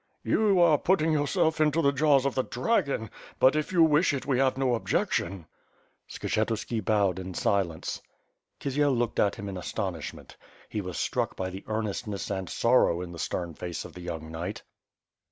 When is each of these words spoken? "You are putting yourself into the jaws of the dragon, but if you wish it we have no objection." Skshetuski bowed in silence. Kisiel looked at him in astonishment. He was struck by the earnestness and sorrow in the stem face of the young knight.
"You 0.23 0.59
are 0.61 0.79
putting 0.79 1.11
yourself 1.11 1.61
into 1.61 1.79
the 1.83 1.91
jaws 1.91 2.25
of 2.25 2.33
the 2.33 2.41
dragon, 2.41 3.11
but 3.37 3.55
if 3.55 3.71
you 3.71 3.83
wish 3.83 4.13
it 4.15 4.25
we 4.25 4.39
have 4.39 4.57
no 4.57 4.73
objection." 4.73 5.45
Skshetuski 6.09 6.83
bowed 6.83 7.19
in 7.19 7.35
silence. 7.35 8.01
Kisiel 8.59 8.97
looked 8.97 9.19
at 9.19 9.35
him 9.35 9.47
in 9.47 9.57
astonishment. 9.57 10.37
He 10.69 10.81
was 10.81 10.97
struck 10.97 11.35
by 11.35 11.51
the 11.51 11.63
earnestness 11.67 12.31
and 12.31 12.49
sorrow 12.49 13.01
in 13.01 13.11
the 13.11 13.19
stem 13.19 13.53
face 13.53 13.85
of 13.85 13.93
the 13.93 14.01
young 14.01 14.31
knight. 14.31 14.63